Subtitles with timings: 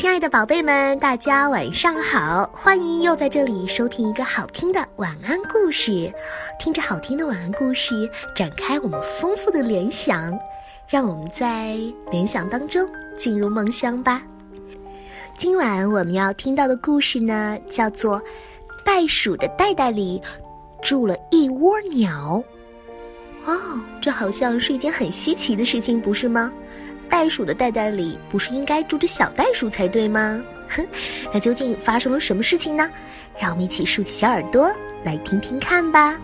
[0.00, 2.48] 亲爱的宝贝们，大家晚上好！
[2.54, 6.10] 欢迎又在这里收听一个好听的晚安故事。
[6.58, 10.32] 听着好听的晚安故事，展开我们丰富的联想，
[10.88, 11.76] 让我们在
[12.10, 14.22] 联想当中进入梦乡吧。
[15.36, 18.18] 今晚我们要听到的故事呢，叫做
[18.82, 20.18] 《袋鼠的袋袋里
[20.80, 22.42] 住了一窝鸟》。
[23.52, 26.50] 哦，这好像是一件很稀奇的事情，不是吗？
[27.10, 30.40] 袋鼠的袋袋里不是应该住着小袋鼠才对吗？
[30.68, 30.86] 哼，
[31.34, 32.88] 那究竟发生了什么事情呢？
[33.38, 34.70] 让我们一起竖起小耳朵
[35.04, 36.16] 来听听看吧。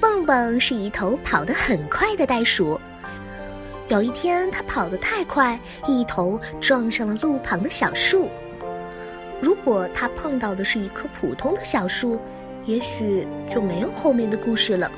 [0.00, 2.78] 蹦蹦是一头跑得很快的袋鼠。
[3.88, 8.30] 有一天，它跑得太快，一头撞上了路旁的小树。
[9.40, 12.18] 如果它碰到的是一棵普通的小树，
[12.64, 14.90] 也许就没有后面的故事了。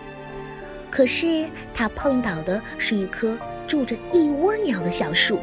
[0.95, 1.45] 可是
[1.75, 5.41] 他碰到的是一棵住着一窝鸟的小树，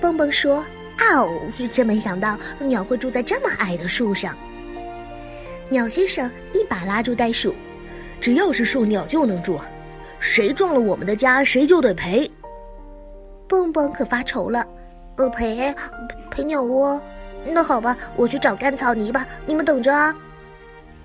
[0.00, 0.64] 蹦蹦说
[1.02, 1.28] ：“哦，
[1.72, 4.36] 真没想到鸟会住在这么矮的树上。”
[5.68, 7.52] 鸟先生一把拉住袋鼠
[8.22, 9.58] ：“只要是树，鸟就能住，
[10.20, 12.30] 谁撞了我们的家，谁就得赔。”
[13.48, 14.64] 蹦蹦可发愁了
[15.18, 15.74] ：“呃，赔
[16.30, 17.02] 赔鸟窝？
[17.44, 20.14] 那好吧，我去找干草泥吧，你们等着啊。”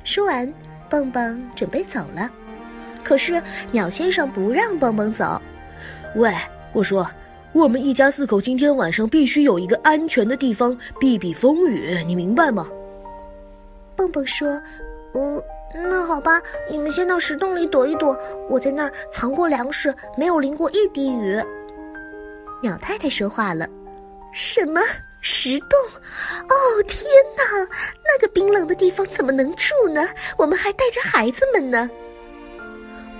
[0.06, 0.54] 说完，
[0.88, 2.30] 蹦蹦准备走了。
[3.08, 3.42] 可是
[3.72, 5.42] 鸟先生不让蹦蹦走。
[6.16, 6.36] 喂，
[6.74, 7.10] 我说，
[7.54, 12.68] 我们一家四口今天晚上必须有一个安全的地方避避风雨，你明白吗？
[13.96, 14.62] 蹦蹦说
[15.16, 15.42] ：“嗯，
[15.90, 21.42] 那好吧，你们先到石洞里躲一躲，我在那儿藏过粮食，没有淋过一滴雨。”
[22.62, 23.66] 鸟太太说话了
[24.36, 24.82] ：“什么
[25.22, 25.70] 石洞？
[26.50, 27.06] 哦，天
[27.38, 27.66] 哪！
[28.04, 30.10] 那个冰冷的地方怎么能住呢？
[30.38, 31.90] 我们还带着孩子们呢。”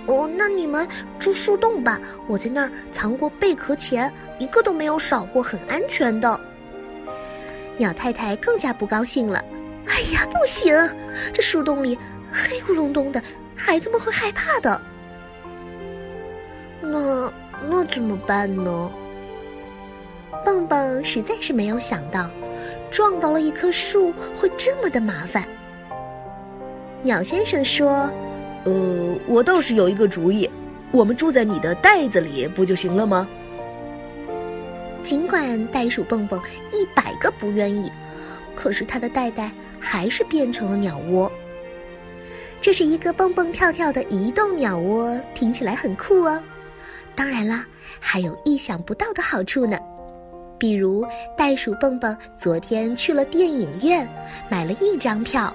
[0.08, 6.40] 哦，那你们住树洞吧，我在那儿藏过贝壳钱，一个都没有少过，很安全的。
[7.76, 9.44] 鸟太太更加不高兴了，
[9.86, 10.74] 哎呀，不行，
[11.34, 11.96] 这树洞里
[12.32, 13.22] 黑咕隆咚的，
[13.54, 14.80] 孩子们会害怕的。
[16.80, 17.30] 那
[17.68, 18.90] 那怎么办呢？
[20.42, 22.30] 蹦蹦实在是没有想到，
[22.90, 24.10] 撞到了一棵树
[24.40, 25.44] 会这么的麻烦。
[27.02, 28.10] 鸟先生说。
[28.68, 30.48] 呃，我倒是有一个主意，
[30.92, 33.26] 我们住在你的袋子里不就行了吗？
[35.02, 36.38] 尽管袋鼠蹦蹦
[36.70, 37.90] 一百个不愿意，
[38.54, 41.32] 可是它的袋袋还是变成了鸟窝。
[42.60, 46.38] 这是一个蹦蹦跳跳的移动鸟窝，听起来很酷哦。
[47.14, 47.64] 当然啦，
[47.98, 49.78] 还有意想不到的好处呢，
[50.58, 51.06] 比如
[51.38, 54.06] 袋鼠蹦蹦昨天去了电影院，
[54.50, 55.54] 买了一张票。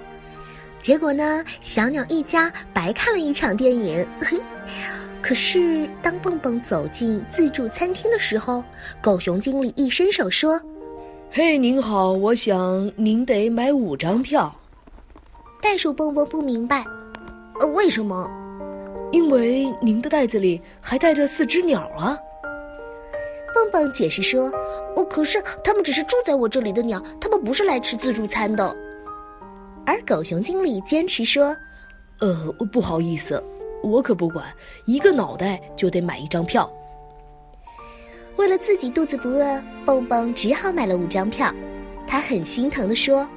[0.84, 4.06] 结果呢，小鸟一家白看了一场电影。
[5.24, 8.62] 可是，当蹦蹦走进自助餐厅的时候，
[9.02, 10.62] 狗熊经理一伸手说
[11.32, 14.54] ：“嘿，您好，我想您得买五张票。”
[15.64, 16.84] 袋鼠蹦蹦不明白，
[17.62, 18.30] 呃，为什么？
[19.14, 22.18] 因为您的袋子里还带着四只鸟啊。
[23.56, 24.52] 蹦蹦解释说
[24.98, 28.76] ：“哦，可是它们只是住在我这里的鸟，它们不是来吃自助餐的。”
[29.86, 31.56] 而狗熊经理坚持说
[32.20, 33.44] ：“呃，不好意思，
[33.84, 34.46] 我可不管，
[34.86, 36.72] 一个脑袋就得买一张票。”
[38.38, 41.54] 为了自己肚子不饿，蹦蹦只好买了五张票。
[42.08, 43.28] 他很心疼地说：“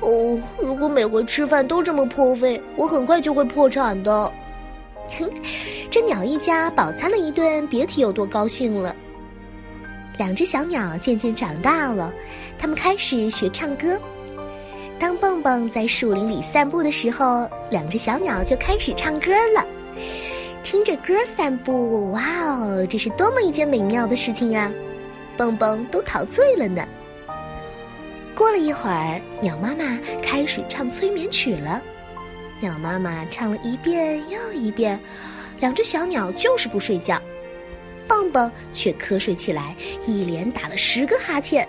[0.00, 4.32] 哦，如果每回吃饭都这么破费，我很快就会破产的。”
[5.18, 5.30] 哼，
[5.90, 8.94] 这鸟一家饱餐了一顿，别提有多高兴了。
[10.16, 12.12] 两只小鸟渐渐长大了，
[12.58, 13.98] 它们开始学唱歌。
[14.98, 19.64] 当蹦蹦在树林里散步的时候，两只小鸟就开始唱歌了。
[20.62, 24.72] 听着歌散步，哇哦，这是多么一件美妙的事情呀！
[25.36, 26.86] 蹦蹦都陶醉了呢。
[28.34, 31.82] 过了一会儿，鸟妈妈开始唱催眠曲了。
[32.60, 34.98] 鸟妈妈唱了一遍又一遍，
[35.60, 37.20] 两只小鸟就是不睡觉。
[38.08, 39.76] 蹦蹦却瞌睡起来，
[40.06, 41.68] 一连打了十个哈欠。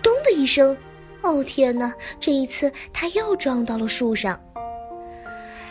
[0.00, 0.76] 咚的一声。
[1.22, 1.92] 哦天哪！
[2.20, 4.38] 这一次他又撞到了树上。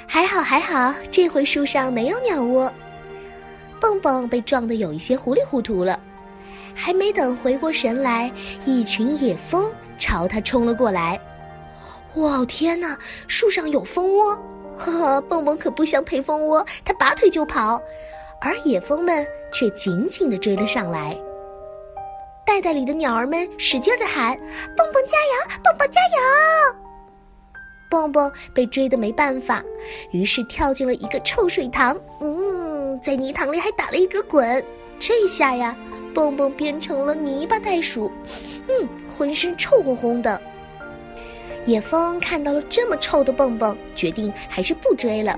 [0.06, 2.72] 还好还好，这回树上没有鸟窝。
[3.80, 6.00] 蹦蹦被撞得有一些糊里糊涂了，
[6.74, 8.32] 还没等回过神来，
[8.66, 11.20] 一群野蜂朝他冲了过来。
[12.16, 12.98] 哇天哪！
[13.28, 14.36] 树上有蜂窝！
[14.78, 17.82] 呵呵，蹦蹦可不想陪蜂窝，他拔腿就跑，
[18.40, 21.18] 而野蜂们却紧紧地追了上来。
[22.48, 24.34] 袋袋里的鸟儿们使劲的喊
[24.74, 26.76] ：“蹦蹦加油，蹦蹦加油！”
[27.92, 29.62] 蹦蹦被追得没办法，
[30.12, 32.00] 于是跳进了一个臭水塘。
[32.22, 34.64] 嗯，在泥塘里还打了一个滚。
[34.98, 35.76] 这下呀，
[36.14, 38.10] 蹦蹦变成了泥巴袋鼠，
[38.70, 40.42] 嗯，浑身臭烘烘的。
[41.66, 45.38] 野蜂看到了这么臭的蹦蹦，决定还是不追了。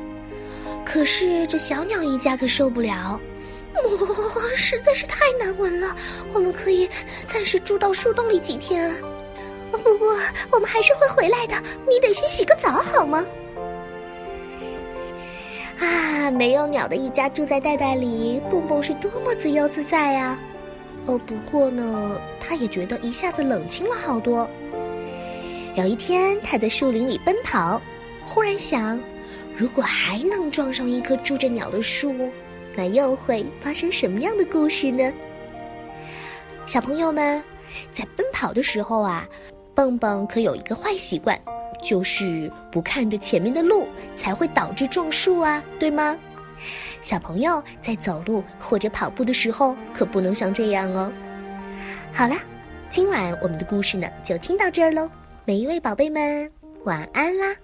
[0.86, 3.20] 可是这小鸟一家可受不了，
[3.84, 5.96] 哦， 实在是太难闻了。
[6.34, 6.90] 我们可以
[7.26, 8.94] 暂时住到树洞里几天，
[9.72, 10.16] 不过
[10.52, 11.56] 我们还是会回来的。
[11.90, 13.26] 你得先洗个澡好吗？
[15.80, 20.38] 啊，没有鸟的一家住在袋袋里，蹦蹦是多么自由自在呀！
[21.06, 24.48] 哦，不过呢，他也觉得一下子冷清了好多。
[25.76, 27.82] 有一天，他在树林里奔跑，
[28.26, 29.00] 忽然想：
[29.56, 32.14] 如果还能撞上一棵住着鸟的树，
[32.76, 35.12] 那又会发生什么样的故事呢？
[36.66, 37.44] 小朋友们，
[37.92, 39.28] 在奔跑的时候啊，
[39.74, 41.40] 蹦蹦可有一个坏习惯，
[41.84, 46.18] 就是不看着前面的路，才会导致撞树啊，对吗？
[47.02, 51.12] 小朋友在走路或者跑步的时候，可不能像这样哦。
[52.12, 52.36] 好了，
[52.90, 55.10] 今晚我们的故事呢，就听到这儿喽。
[55.46, 56.52] 每一位宝贝们，
[56.84, 57.56] 晚安啦！